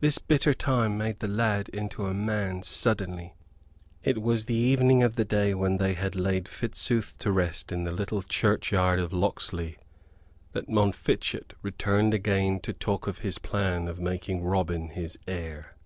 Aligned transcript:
This 0.00 0.18
bitter 0.18 0.52
time 0.52 0.98
made 0.98 1.20
the 1.20 1.28
lad 1.28 1.68
into 1.68 2.06
a 2.06 2.12
man 2.12 2.64
suddenly. 2.64 3.36
It 4.02 4.20
was 4.20 4.46
the 4.46 4.56
evening 4.56 5.04
of 5.04 5.14
the 5.14 5.24
day 5.24 5.54
when 5.54 5.76
they 5.76 5.94
had 5.94 6.16
laid 6.16 6.48
Fitzooth 6.48 7.16
to 7.18 7.30
rest 7.30 7.70
in 7.70 7.84
the 7.84 7.92
little 7.92 8.20
churchyard 8.22 8.98
of 8.98 9.12
Locksley 9.12 9.78
that 10.54 10.68
Montfichet 10.68 11.52
returned 11.62 12.14
again 12.14 12.58
to 12.64 12.72
talk 12.72 13.06
of 13.06 13.18
his 13.18 13.38
plan 13.38 13.86
of 13.86 14.00
making 14.00 14.42
Robin 14.42 14.88
his 14.88 15.16
heir. 15.28 15.76